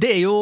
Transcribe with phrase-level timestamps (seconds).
[0.00, 0.34] Det er jo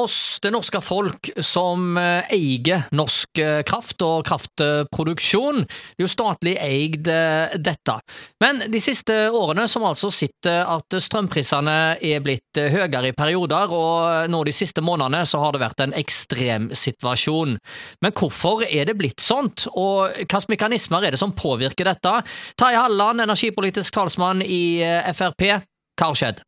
[0.00, 5.60] oss, det norske folk, som eh, eier norsk eh, kraft og kraftproduksjon.
[5.68, 7.94] Det er jo statlig eid eh, dette.
[8.42, 14.32] Men de siste årene som altså sitter at strømprisene er blitt høyere i perioder, og
[14.32, 17.54] nå de siste månedene så har det vært en ekstrem situasjon.
[18.02, 22.16] Men hvorfor er det blitt sånt, og hvilke mekanismer er det som påvirker dette?
[22.58, 24.82] Terje Halleland, energipolitisk talsmann i
[25.14, 25.46] Frp,
[25.94, 26.42] hva har skjedd?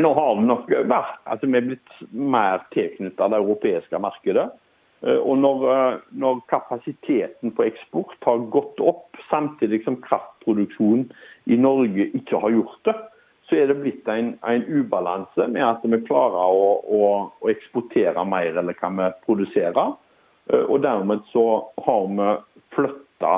[0.00, 4.50] Nå har vi nok vært, altså vi er blitt mer tilknyttet det europeiske markedet.
[5.06, 11.06] Eh, og når, eh, når, kapasiteten på eksport har gått opp, samtidig som kraftproduksjonen
[11.46, 12.96] i Norge ikke har gjort det,
[13.46, 17.02] så er det blitt en, en ubalanse med at vi klarer å, å,
[17.38, 19.94] å eksportere mer enn hva vi produserer.
[20.50, 21.46] Eh, og dermed så
[21.86, 22.32] har vi
[22.76, 23.36] flytta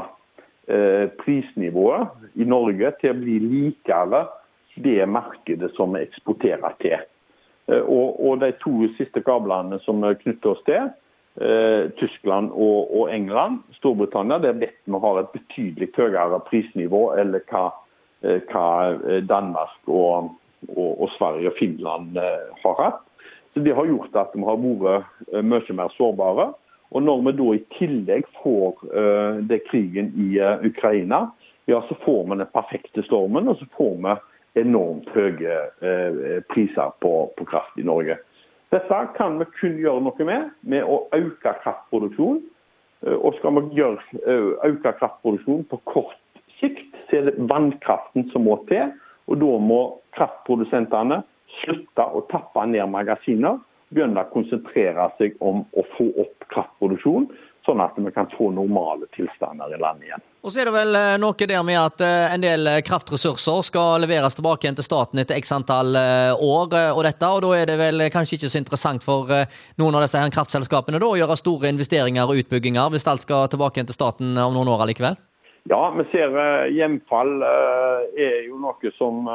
[1.22, 4.18] prisnivået i Norge til å bli likere
[4.82, 6.98] det markedet som vi eksporterer til.
[7.68, 10.90] Eh, og, og De to siste kablene som vi knytter oss til,
[11.40, 17.44] eh, Tyskland og, og, England, Storbritannia, der vet vi har et betydelig høyere prisnivå eller
[17.50, 17.66] hva,
[18.24, 18.70] eh, hva,
[19.28, 20.32] Danmark og,
[20.74, 22.16] og, Sverige og Finland
[22.62, 23.04] har hatt.
[23.54, 26.52] Så Det har gjort at vi har vært mye mer sårbare.
[26.90, 28.84] Og Når vi da i tillegg får
[29.48, 31.30] det krigen i Ukraina,
[31.66, 33.48] ja, så får vi den perfekte stormen.
[33.48, 34.14] og så får vi
[34.54, 38.18] enormt høye eh, priser på, på, kraft i Norge.
[38.72, 42.42] Dette kan vi kun gjøre noe med med å øke kraftproduksjonen.
[43.06, 48.28] Eh, og skal vi gjøre, eh, øke kraftproduksjonen på kort sikt, så er det vannkraften
[48.32, 48.92] som må til.
[49.28, 49.80] Og da må
[50.16, 51.22] kraftprodusentene
[51.62, 53.60] slutte å tappe ned magasiner,
[53.92, 57.28] begynne å konsentrere seg om å få opp kraftproduksjon
[57.68, 60.24] sånn at vi kan få normale tilstander i landet igjen.
[60.40, 63.64] Og så er det vel eh, noe der med at eh, en del eh, kraftressurser
[63.66, 67.68] skal leveres tilbake igjen til staten etter x antall år, og dette, og da er
[67.68, 69.28] det vel kanskje ikke så interessant for
[69.80, 73.50] noen av disse her kraftselskapene da, å gjøre store investeringer og utbygginger, hvis alt skal
[73.52, 75.18] tilbake igjen til staten om noen år allikevel?
[75.68, 76.32] Ja, vi ser
[76.72, 79.26] hjemfall er jo noe som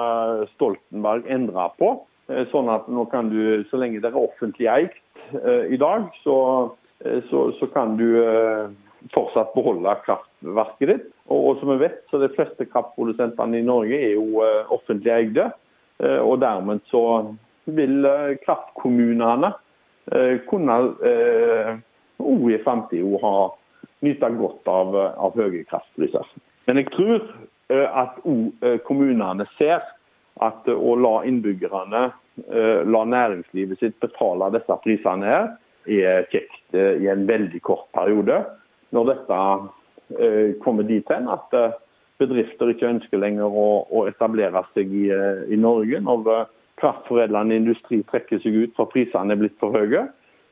[0.55, 1.91] Stoltenberg endrer på.
[2.49, 4.95] Sånn at nå kan du, så lenge det er offentlig eid
[5.69, 6.37] i dag, så
[7.29, 8.69] så, så, kan du eh,
[9.13, 11.09] fortsatt beholde kraftverket ditt.
[11.31, 15.51] Og, som vi vet, så de fleste kraftprodusentene i Norge er jo eh, offentlig eide.
[16.03, 16.99] Og dermed så
[17.69, 18.03] vil
[18.43, 19.51] kraftkommunene
[20.49, 20.77] kunne
[22.17, 23.35] òg i framtida ha
[24.03, 26.25] nyte godt av, av høye kraftpriser.
[26.65, 27.21] Men jeg tror
[28.01, 29.85] at òg kommunene ser
[30.43, 32.03] at å la innbyggerne,
[32.97, 35.47] la næringslivet sitt betale disse prisene her,
[35.87, 38.41] er kjekt eh, i en veldig kort periode.
[38.93, 39.39] Når dette
[40.19, 41.75] eh, kommer dit hen at eh,
[42.21, 45.07] bedrifter ikke ønsker lenger å, etablere seg i,
[45.51, 46.47] i Norge, når
[46.79, 50.05] kraftforedlende industri trekker seg ut for prisene er blitt for høye,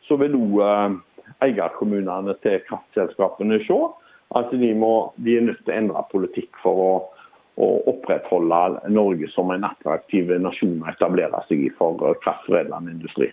[0.08, 0.98] så vil òg
[1.42, 3.78] eierkommunene til kraftselskapene se
[4.38, 6.92] at de, må, de, er nødt til å endre politikk for å,
[7.62, 13.32] å opprettholde Norge som en attraktiv nasjon å etablere seg i for kraftforedlende industri.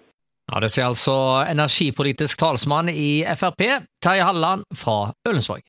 [0.48, 1.14] Ja, Det sier altså
[1.44, 3.66] energipolitisk talsmann i Frp,
[4.04, 5.60] Terje Halleland fra Ølensvåg.